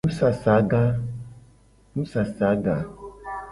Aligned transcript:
Nusasaga. 1.95 2.75